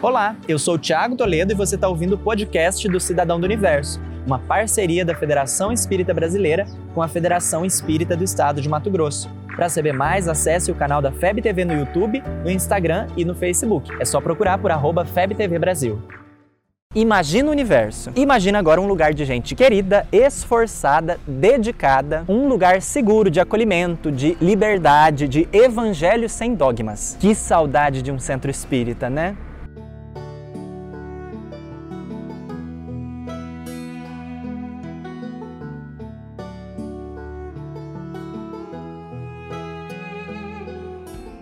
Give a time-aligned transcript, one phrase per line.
[0.00, 3.44] Olá, eu sou o Thiago Toledo e você está ouvindo o podcast do Cidadão do
[3.44, 8.92] Universo, uma parceria da Federação Espírita Brasileira com a Federação Espírita do Estado de Mato
[8.92, 9.28] Grosso.
[9.56, 13.34] Para saber mais, acesse o canal da FEB TV no YouTube, no Instagram e no
[13.34, 13.90] Facebook.
[13.98, 16.00] É só procurar por arroba FebTV Brasil.
[16.94, 18.12] Imagina o universo.
[18.14, 24.38] Imagina agora um lugar de gente querida, esforçada, dedicada, um lugar seguro de acolhimento, de
[24.40, 27.16] liberdade, de evangelho sem dogmas.
[27.18, 29.36] Que saudade de um centro espírita, né?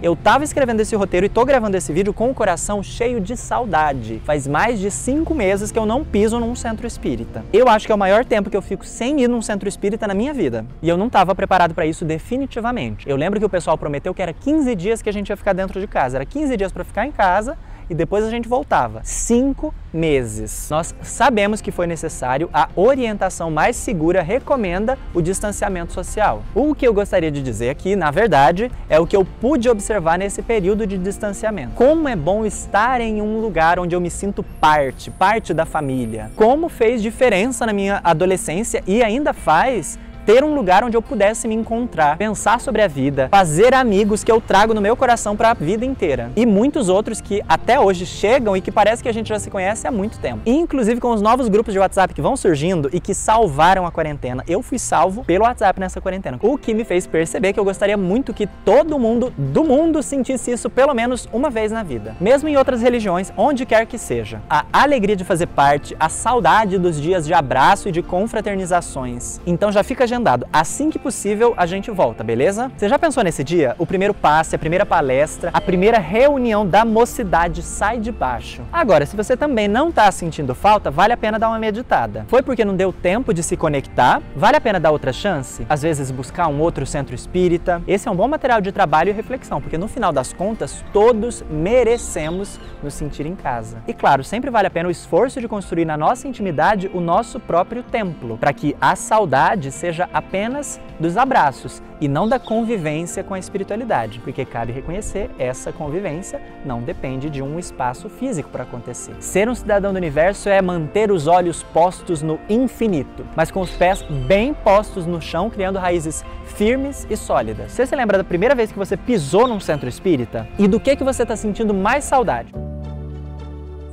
[0.00, 3.36] Eu tava escrevendo esse roteiro e tô gravando esse vídeo com o coração cheio de
[3.36, 4.22] saudade.
[4.24, 7.44] Faz mais de cinco meses que eu não piso num centro espírita.
[7.52, 10.06] Eu acho que é o maior tempo que eu fico sem ir num centro espírita
[10.06, 10.64] na minha vida.
[10.80, 13.08] E eu não tava preparado para isso definitivamente.
[13.10, 15.52] Eu lembro que o pessoal prometeu que era 15 dias que a gente ia ficar
[15.52, 16.18] dentro de casa.
[16.18, 19.00] Era 15 dias para ficar em casa e depois a gente voltava.
[19.04, 20.68] Cinco meses.
[20.70, 26.42] Nós sabemos que foi necessário, a orientação mais segura recomenda o distanciamento social.
[26.54, 30.18] O que eu gostaria de dizer aqui, na verdade, é o que eu pude observar
[30.18, 31.74] nesse período de distanciamento.
[31.74, 36.30] Como é bom estar em um lugar onde eu me sinto parte, parte da família.
[36.36, 39.98] Como fez diferença na minha adolescência e ainda faz
[40.28, 44.30] ter um lugar onde eu pudesse me encontrar, pensar sobre a vida, fazer amigos que
[44.30, 46.30] eu trago no meu coração para a vida inteira.
[46.36, 49.48] E muitos outros que até hoje chegam e que parece que a gente já se
[49.48, 50.42] conhece há muito tempo.
[50.44, 54.44] Inclusive com os novos grupos de WhatsApp que vão surgindo e que salvaram a quarentena.
[54.46, 56.38] Eu fui salvo pelo WhatsApp nessa quarentena.
[56.42, 60.50] O que me fez perceber que eu gostaria muito que todo mundo do mundo sentisse
[60.50, 62.14] isso pelo menos uma vez na vida.
[62.20, 64.42] Mesmo em outras religiões, onde quer que seja.
[64.50, 69.40] A alegria de fazer parte, a saudade dos dias de abraço e de confraternizações.
[69.46, 70.46] Então já fica agendado.
[70.52, 72.70] Assim que possível, a gente volta, beleza?
[72.76, 73.74] Você já pensou nesse dia?
[73.78, 78.62] O primeiro passe, a primeira palestra, a primeira reunião da mocidade sai de baixo.
[78.72, 82.26] Agora, se você também não está sentindo falta, vale a pena dar uma meditada.
[82.28, 84.20] Foi porque não deu tempo de se conectar?
[84.34, 85.64] Vale a pena dar outra chance?
[85.68, 87.80] Às vezes buscar um outro centro espírita?
[87.86, 91.44] Esse é um bom material de trabalho e reflexão, porque no final das contas, todos
[91.48, 93.78] merecemos nos sentir em casa.
[93.86, 97.38] E claro, sempre vale a pena o esforço de construir na nossa intimidade o nosso
[97.38, 103.34] próprio templo, para que a saudade seja apenas dos abraços e não da convivência com
[103.34, 109.16] a espiritualidade, porque cabe reconhecer essa convivência não depende de um espaço físico para acontecer.
[109.18, 113.70] Ser um cidadão do universo é manter os olhos postos no infinito, mas com os
[113.70, 117.72] pés bem postos no chão, criando raízes firmes e sólidas.
[117.72, 120.46] Você se lembra da primeira vez que você pisou num centro espírita?
[120.58, 122.52] E do que que você está sentindo mais saudade?